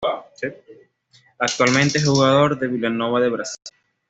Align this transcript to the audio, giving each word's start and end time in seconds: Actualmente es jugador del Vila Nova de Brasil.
Actualmente 1.37 1.99
es 1.99 2.09
jugador 2.09 2.57
del 2.57 2.69
Vila 2.69 2.89
Nova 2.89 3.19
de 3.19 3.29
Brasil. 3.29 3.61